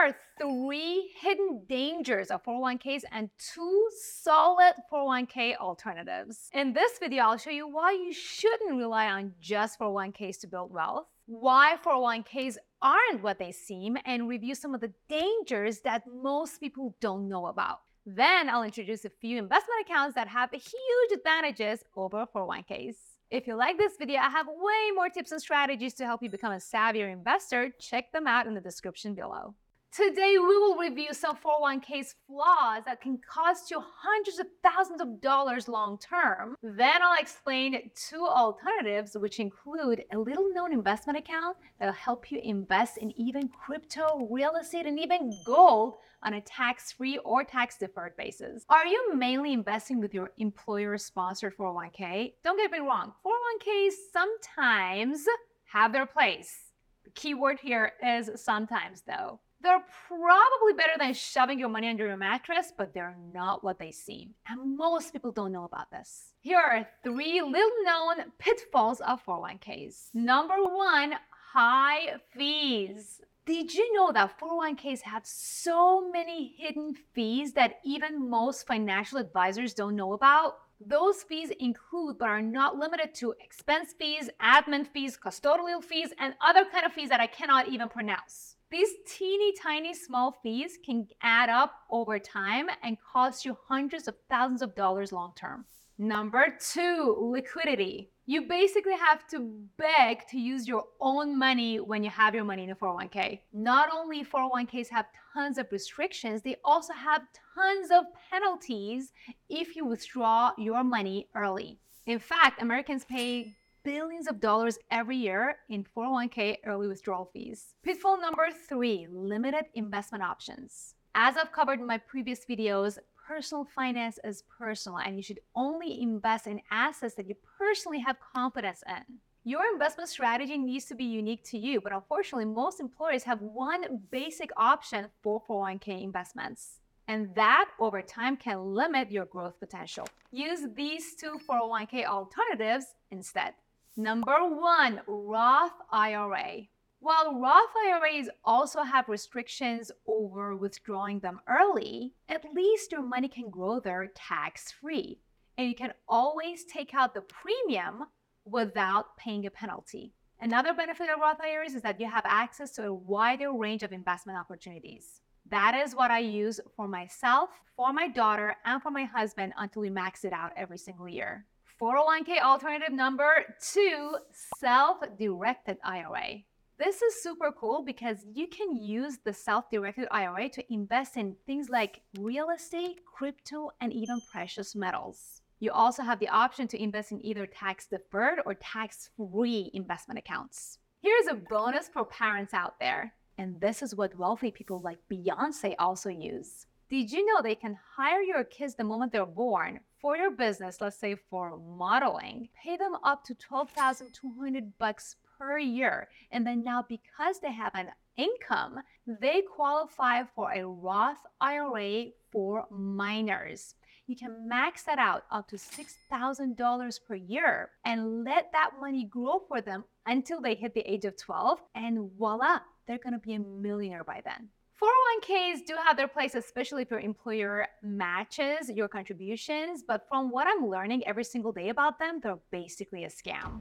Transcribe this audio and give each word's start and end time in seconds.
are 0.00 0.16
three 0.40 1.10
hidden 1.20 1.62
dangers 1.68 2.30
of 2.30 2.42
401ks 2.42 3.02
and 3.12 3.28
two 3.52 3.88
solid 4.00 4.72
401k 4.90 5.56
alternatives. 5.56 6.48
In 6.54 6.72
this 6.72 6.98
video, 6.98 7.24
I'll 7.24 7.36
show 7.36 7.50
you 7.50 7.68
why 7.68 7.92
you 7.92 8.10
shouldn't 8.10 8.78
rely 8.78 9.10
on 9.10 9.34
just 9.42 9.78
401ks 9.78 10.40
to 10.40 10.46
build 10.46 10.72
wealth, 10.72 11.06
why 11.26 11.76
401ks 11.84 12.56
aren't 12.80 13.22
what 13.22 13.38
they 13.38 13.52
seem, 13.52 13.98
and 14.06 14.26
review 14.26 14.54
some 14.54 14.74
of 14.74 14.80
the 14.80 14.92
dangers 15.10 15.80
that 15.80 16.04
most 16.10 16.60
people 16.60 16.96
don't 17.00 17.28
know 17.28 17.46
about. 17.46 17.80
Then 18.06 18.48
I'll 18.48 18.62
introduce 18.62 19.04
a 19.04 19.10
few 19.10 19.36
investment 19.36 19.82
accounts 19.86 20.14
that 20.14 20.28
have 20.28 20.50
huge 20.50 21.12
advantages 21.12 21.84
over 21.94 22.24
401ks. 22.34 22.96
If 23.30 23.46
you 23.46 23.54
like 23.54 23.76
this 23.76 23.98
video, 23.98 24.20
I 24.20 24.30
have 24.30 24.46
way 24.48 24.92
more 24.94 25.10
tips 25.10 25.32
and 25.32 25.42
strategies 25.42 25.92
to 25.94 26.06
help 26.06 26.22
you 26.22 26.30
become 26.30 26.52
a 26.52 26.56
savvier 26.56 27.12
investor. 27.12 27.70
Check 27.78 28.12
them 28.12 28.26
out 28.26 28.46
in 28.46 28.54
the 28.54 28.60
description 28.62 29.14
below. 29.14 29.54
Today, 29.92 30.36
we 30.38 30.56
will 30.56 30.76
review 30.76 31.12
some 31.12 31.36
401k's 31.36 32.14
flaws 32.24 32.84
that 32.86 33.00
can 33.00 33.18
cost 33.28 33.72
you 33.72 33.82
hundreds 33.82 34.38
of 34.38 34.46
thousands 34.62 35.00
of 35.00 35.20
dollars 35.20 35.66
long 35.66 35.98
term. 35.98 36.54
Then 36.62 37.02
I'll 37.02 37.18
explain 37.18 37.90
two 37.96 38.24
alternatives, 38.24 39.16
which 39.18 39.40
include 39.40 40.04
a 40.12 40.18
little 40.18 40.48
known 40.54 40.72
investment 40.72 41.18
account 41.18 41.56
that'll 41.80 41.92
help 41.92 42.30
you 42.30 42.38
invest 42.40 42.98
in 42.98 43.10
even 43.20 43.48
crypto, 43.48 44.28
real 44.30 44.54
estate, 44.54 44.86
and 44.86 44.96
even 44.96 45.32
gold 45.44 45.94
on 46.22 46.34
a 46.34 46.40
tax 46.40 46.92
free 46.92 47.18
or 47.24 47.42
tax 47.42 47.76
deferred 47.76 48.16
basis. 48.16 48.64
Are 48.68 48.86
you 48.86 49.16
mainly 49.16 49.52
investing 49.52 49.98
with 49.98 50.14
your 50.14 50.30
employer 50.38 50.98
sponsored 50.98 51.56
401k? 51.56 52.34
Don't 52.44 52.58
get 52.58 52.70
me 52.70 52.78
wrong, 52.78 53.12
401ks 53.26 53.94
sometimes 54.12 55.24
have 55.64 55.92
their 55.92 56.06
place. 56.06 56.70
The 57.02 57.10
key 57.10 57.34
word 57.34 57.58
here 57.60 57.94
is 58.00 58.30
sometimes, 58.36 59.02
though. 59.04 59.40
They're 59.62 59.84
probably 60.08 60.72
better 60.74 60.94
than 60.98 61.12
shoving 61.12 61.58
your 61.58 61.68
money 61.68 61.88
under 61.88 62.06
your 62.06 62.16
mattress, 62.16 62.72
but 62.76 62.94
they're 62.94 63.16
not 63.32 63.62
what 63.62 63.78
they 63.78 63.90
seem. 63.90 64.34
And 64.48 64.76
most 64.76 65.12
people 65.12 65.32
don't 65.32 65.52
know 65.52 65.64
about 65.64 65.90
this. 65.90 66.32
Here 66.40 66.58
are 66.58 66.88
three 67.04 67.42
little 67.42 67.70
known 67.84 68.32
pitfalls 68.38 69.00
of 69.00 69.24
401ks. 69.24 70.14
Number 70.14 70.56
one, 70.62 71.14
high 71.52 72.14
fees. 72.32 73.20
Did 73.44 73.74
you 73.74 73.92
know 73.94 74.12
that 74.12 74.38
401ks 74.38 75.02
have 75.02 75.26
so 75.26 76.10
many 76.10 76.54
hidden 76.56 76.94
fees 77.14 77.52
that 77.54 77.80
even 77.84 78.30
most 78.30 78.66
financial 78.66 79.18
advisors 79.18 79.74
don't 79.74 79.96
know 79.96 80.12
about? 80.14 80.54
Those 80.80 81.22
fees 81.22 81.50
include 81.58 82.16
but 82.18 82.28
are 82.28 82.40
not 82.40 82.76
limited 82.76 83.14
to 83.16 83.34
expense 83.44 83.92
fees, 83.98 84.30
admin 84.40 84.86
fees, 84.86 85.18
custodial 85.22 85.84
fees, 85.84 86.14
and 86.18 86.34
other 86.40 86.64
kind 86.64 86.86
of 86.86 86.92
fees 86.92 87.10
that 87.10 87.20
I 87.20 87.26
cannot 87.26 87.68
even 87.68 87.88
pronounce. 87.90 88.56
These 88.70 88.90
teeny 89.04 89.52
tiny 89.52 89.92
small 89.94 90.38
fees 90.44 90.78
can 90.84 91.08
add 91.22 91.48
up 91.48 91.72
over 91.90 92.20
time 92.20 92.68
and 92.84 92.96
cost 93.00 93.44
you 93.44 93.56
hundreds 93.66 94.06
of 94.06 94.14
thousands 94.28 94.62
of 94.62 94.76
dollars 94.76 95.10
long 95.10 95.32
term. 95.34 95.64
Number 95.98 96.54
two, 96.72 97.16
liquidity. 97.20 98.12
You 98.26 98.42
basically 98.42 98.94
have 98.94 99.26
to 99.28 99.60
beg 99.76 100.24
to 100.28 100.38
use 100.38 100.68
your 100.68 100.84
own 101.00 101.36
money 101.36 101.80
when 101.80 102.04
you 102.04 102.10
have 102.10 102.32
your 102.32 102.44
money 102.44 102.62
in 102.62 102.70
a 102.70 102.76
401k. 102.76 103.40
Not 103.52 103.88
only 103.92 104.24
401ks 104.24 104.88
have 104.90 105.06
tons 105.34 105.58
of 105.58 105.66
restrictions, 105.72 106.40
they 106.40 106.56
also 106.64 106.92
have 106.92 107.22
tons 107.56 107.90
of 107.90 108.04
penalties 108.30 109.12
if 109.48 109.74
you 109.74 109.84
withdraw 109.84 110.52
your 110.56 110.84
money 110.84 111.26
early. 111.34 111.80
In 112.06 112.20
fact, 112.20 112.62
Americans 112.62 113.04
pay 113.04 113.56
billions 113.82 114.26
of 114.26 114.40
dollars 114.40 114.78
every 114.90 115.16
year 115.16 115.56
in 115.68 115.84
401k 115.84 116.58
early 116.66 116.88
withdrawal 116.88 117.30
fees. 117.32 117.74
Pitfall 117.82 118.20
number 118.20 118.48
three 118.68 119.06
limited 119.10 119.66
investment 119.74 120.22
options. 120.22 120.94
As 121.14 121.36
I've 121.36 121.52
covered 121.52 121.80
in 121.80 121.86
my 121.86 121.98
previous 121.98 122.44
videos, 122.44 122.98
personal 123.26 123.64
finance 123.64 124.18
is 124.24 124.44
personal 124.58 124.98
and 124.98 125.16
you 125.16 125.22
should 125.22 125.40
only 125.54 126.00
invest 126.02 126.46
in 126.46 126.60
assets 126.70 127.14
that 127.14 127.28
you 127.28 127.34
personally 127.58 128.00
have 128.00 128.16
confidence 128.34 128.82
in. 128.88 129.18
Your 129.44 129.62
investment 129.72 130.10
strategy 130.10 130.58
needs 130.58 130.84
to 130.86 130.94
be 130.94 131.04
unique 131.04 131.42
to 131.44 131.58
you, 131.58 131.80
but 131.80 131.92
unfortunately, 131.92 132.44
most 132.44 132.78
employers 132.78 133.22
have 133.22 133.40
one 133.40 134.02
basic 134.10 134.50
option 134.56 135.06
for 135.22 135.42
401k 135.48 136.02
investments. 136.02 136.80
And 137.08 137.34
that 137.34 137.70
over 137.80 138.02
time 138.02 138.36
can 138.36 138.74
limit 138.74 139.10
your 139.10 139.24
growth 139.24 139.58
potential. 139.58 140.06
Use 140.30 140.60
these 140.76 141.16
two 141.16 141.40
401k 141.48 142.04
alternatives 142.04 142.94
instead. 143.10 143.54
Number 144.00 144.38
one, 144.48 145.02
Roth 145.06 145.74
IRA. 145.92 146.62
While 147.00 147.38
Roth 147.38 147.74
IRAs 147.86 148.30
also 148.46 148.82
have 148.82 149.10
restrictions 149.10 149.92
over 150.08 150.56
withdrawing 150.56 151.20
them 151.20 151.40
early, 151.46 152.14
at 152.26 152.46
least 152.54 152.92
your 152.92 153.02
money 153.02 153.28
can 153.28 153.50
grow 153.50 153.78
there 153.78 154.10
tax 154.14 154.72
free. 154.72 155.20
And 155.58 155.68
you 155.68 155.74
can 155.74 155.92
always 156.08 156.64
take 156.64 156.94
out 156.94 157.12
the 157.12 157.20
premium 157.20 158.04
without 158.46 159.18
paying 159.18 159.44
a 159.44 159.50
penalty. 159.50 160.14
Another 160.40 160.72
benefit 160.72 161.10
of 161.10 161.20
Roth 161.20 161.42
IRAs 161.44 161.74
is 161.74 161.82
that 161.82 162.00
you 162.00 162.10
have 162.10 162.24
access 162.24 162.70
to 162.76 162.86
a 162.86 162.94
wider 162.94 163.52
range 163.52 163.82
of 163.82 163.92
investment 163.92 164.38
opportunities. 164.38 165.20
That 165.50 165.74
is 165.74 165.94
what 165.94 166.10
I 166.10 166.20
use 166.20 166.58
for 166.74 166.88
myself, 166.88 167.50
for 167.76 167.92
my 167.92 168.08
daughter, 168.08 168.56
and 168.64 168.80
for 168.80 168.90
my 168.90 169.04
husband 169.04 169.52
until 169.58 169.82
we 169.82 169.90
max 169.90 170.24
it 170.24 170.32
out 170.32 170.52
every 170.56 170.78
single 170.78 171.06
year. 171.06 171.44
401k 171.80 172.42
alternative 172.42 172.92
number 172.92 173.56
two, 173.72 174.14
self-directed 174.58 175.78
IRA. 175.82 176.42
This 176.78 177.00
is 177.00 177.22
super 177.22 177.50
cool 177.58 177.82
because 177.82 178.18
you 178.34 178.48
can 178.48 178.76
use 178.76 179.16
the 179.24 179.32
self-directed 179.32 180.06
IRA 180.10 180.50
to 180.50 180.72
invest 180.72 181.16
in 181.16 181.36
things 181.46 181.70
like 181.70 182.02
real 182.18 182.50
estate, 182.50 183.00
crypto, 183.06 183.70
and 183.80 183.94
even 183.94 184.20
precious 184.30 184.76
metals. 184.76 185.40
You 185.58 185.72
also 185.72 186.02
have 186.02 186.18
the 186.20 186.28
option 186.28 186.68
to 186.68 186.82
invest 186.82 187.12
in 187.12 187.24
either 187.24 187.46
tax 187.46 187.86
deferred 187.86 188.40
or 188.44 188.54
tax 188.56 189.08
free 189.16 189.70
investment 189.72 190.18
accounts. 190.18 190.80
Here's 191.00 191.28
a 191.28 191.40
bonus 191.48 191.88
for 191.88 192.04
parents 192.04 192.52
out 192.52 192.78
there. 192.78 193.14
And 193.38 193.58
this 193.58 193.82
is 193.82 193.94
what 193.94 194.18
wealthy 194.18 194.50
people 194.50 194.82
like 194.82 194.98
Beyonce 195.10 195.76
also 195.78 196.10
use. 196.10 196.66
Did 196.90 197.12
you 197.12 197.24
know 197.24 197.40
they 197.40 197.54
can 197.54 197.78
hire 197.96 198.20
your 198.20 198.42
kids 198.42 198.74
the 198.74 198.82
moment 198.82 199.12
they're 199.12 199.24
born 199.24 199.78
for 200.00 200.16
your 200.16 200.32
business, 200.32 200.80
let's 200.80 200.98
say 200.98 201.14
for 201.14 201.56
modeling, 201.56 202.48
pay 202.60 202.76
them 202.76 202.96
up 203.04 203.22
to 203.26 203.34
12,200 203.36 204.76
bucks 204.76 205.14
per 205.38 205.56
year. 205.56 206.08
And 206.32 206.44
then 206.44 206.64
now 206.64 206.84
because 206.88 207.38
they 207.38 207.52
have 207.52 207.76
an 207.76 207.90
income, 208.16 208.80
they 209.06 209.42
qualify 209.42 210.24
for 210.34 210.50
a 210.52 210.66
Roth 210.66 211.24
IRA 211.40 212.06
for 212.32 212.66
minors. 212.72 213.76
You 214.08 214.16
can 214.16 214.48
max 214.48 214.82
that 214.82 214.98
out 214.98 215.26
up 215.30 215.46
to 215.50 215.56
$6,000 215.56 217.00
per 217.06 217.14
year 217.14 217.70
and 217.84 218.24
let 218.24 218.50
that 218.50 218.72
money 218.80 219.04
grow 219.04 219.38
for 219.46 219.60
them 219.60 219.84
until 220.06 220.40
they 220.40 220.56
hit 220.56 220.74
the 220.74 220.92
age 220.92 221.04
of 221.04 221.16
12 221.16 221.60
and 221.76 222.10
voila, 222.18 222.58
they're 222.88 222.98
going 222.98 223.12
to 223.12 223.20
be 223.20 223.34
a 223.34 223.38
millionaire 223.38 224.02
by 224.02 224.22
then. 224.24 224.48
401ks 224.80 225.66
do 225.66 225.74
have 225.84 225.96
their 225.96 226.08
place, 226.08 226.34
especially 226.34 226.82
if 226.82 226.90
your 226.90 227.00
employer 227.00 227.66
matches 227.82 228.70
your 228.70 228.88
contributions. 228.88 229.84
But 229.86 230.06
from 230.08 230.30
what 230.30 230.46
I'm 230.46 230.66
learning 230.66 231.06
every 231.06 231.24
single 231.24 231.52
day 231.52 231.68
about 231.68 231.98
them, 231.98 232.20
they're 232.22 232.38
basically 232.50 233.04
a 233.04 233.08
scam. 233.08 233.60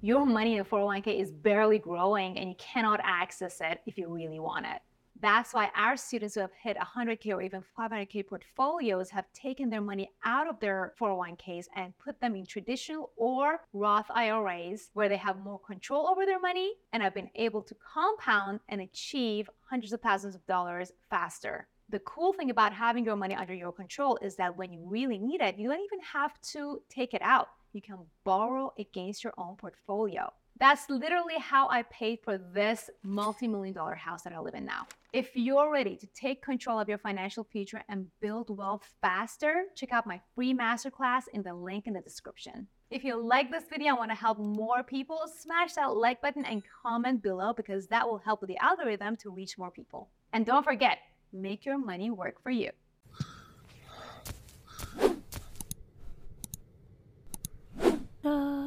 Your 0.00 0.24
money 0.24 0.54
in 0.54 0.60
a 0.60 0.64
401k 0.64 1.20
is 1.20 1.30
barely 1.30 1.78
growing 1.78 2.38
and 2.38 2.48
you 2.48 2.54
cannot 2.56 3.00
access 3.02 3.60
it 3.60 3.80
if 3.84 3.98
you 3.98 4.08
really 4.08 4.38
want 4.38 4.64
it. 4.64 4.80
That's 5.20 5.52
why 5.52 5.70
our 5.74 5.96
students 5.96 6.36
who 6.36 6.42
have 6.42 6.52
hit 6.62 6.76
100K 6.76 7.34
or 7.34 7.42
even 7.42 7.64
500K 7.76 8.28
portfolios 8.28 9.10
have 9.10 9.24
taken 9.32 9.68
their 9.68 9.80
money 9.80 10.10
out 10.24 10.48
of 10.48 10.60
their 10.60 10.94
401ks 11.00 11.66
and 11.74 11.92
put 11.98 12.20
them 12.20 12.36
in 12.36 12.46
traditional 12.46 13.10
or 13.16 13.60
Roth 13.72 14.06
IRAs 14.14 14.90
where 14.92 15.08
they 15.08 15.16
have 15.16 15.40
more 15.40 15.58
control 15.58 16.06
over 16.08 16.24
their 16.24 16.38
money 16.38 16.74
and 16.92 17.02
have 17.02 17.14
been 17.14 17.30
able 17.34 17.62
to 17.62 17.74
compound 17.74 18.60
and 18.68 18.80
achieve 18.80 19.50
hundreds 19.68 19.92
of 19.92 20.00
thousands 20.00 20.36
of 20.36 20.46
dollars 20.46 20.92
faster. 21.10 21.66
The 21.88 21.98
cool 22.00 22.32
thing 22.32 22.50
about 22.50 22.72
having 22.72 23.04
your 23.04 23.16
money 23.16 23.34
under 23.34 23.54
your 23.54 23.72
control 23.72 24.18
is 24.22 24.36
that 24.36 24.56
when 24.56 24.72
you 24.72 24.82
really 24.84 25.18
need 25.18 25.40
it, 25.40 25.58
you 25.58 25.68
don't 25.68 25.80
even 25.80 26.00
have 26.12 26.40
to 26.52 26.80
take 26.88 27.12
it 27.12 27.22
out. 27.22 27.48
You 27.72 27.82
can 27.82 27.98
borrow 28.24 28.72
against 28.78 29.24
your 29.24 29.34
own 29.36 29.56
portfolio. 29.56 30.32
That's 30.60 30.90
literally 30.90 31.38
how 31.38 31.68
I 31.68 31.82
paid 31.82 32.18
for 32.24 32.36
this 32.36 32.90
multi-million 33.04 33.74
dollar 33.74 33.94
house 33.94 34.22
that 34.22 34.32
I 34.32 34.40
live 34.40 34.54
in 34.54 34.64
now. 34.64 34.88
If 35.12 35.36
you're 35.36 35.70
ready 35.70 35.96
to 35.96 36.06
take 36.08 36.42
control 36.42 36.80
of 36.80 36.88
your 36.88 36.98
financial 36.98 37.44
future 37.44 37.82
and 37.88 38.06
build 38.20 38.56
wealth 38.56 38.82
faster, 39.00 39.64
check 39.76 39.92
out 39.92 40.04
my 40.04 40.20
free 40.34 40.52
masterclass 40.52 41.22
in 41.32 41.42
the 41.42 41.54
link 41.54 41.86
in 41.86 41.92
the 41.92 42.00
description. 42.00 42.66
If 42.90 43.04
you 43.04 43.22
like 43.22 43.52
this 43.52 43.64
video 43.70 43.90
and 43.90 43.98
want 43.98 44.10
to 44.10 44.16
help 44.16 44.38
more 44.38 44.82
people, 44.82 45.20
smash 45.40 45.74
that 45.74 45.94
like 45.94 46.20
button 46.20 46.44
and 46.44 46.62
comment 46.82 47.22
below 47.22 47.52
because 47.52 47.86
that 47.88 48.08
will 48.08 48.18
help 48.18 48.44
the 48.44 48.58
algorithm 48.58 49.16
to 49.18 49.30
reach 49.30 49.58
more 49.58 49.70
people. 49.70 50.10
And 50.32 50.44
don't 50.44 50.64
forget, 50.64 50.98
make 51.32 51.64
your 51.64 51.78
money 51.78 52.10
work 52.10 52.42
for 52.42 52.50
you. 52.50 52.70
Uh... 58.24 58.57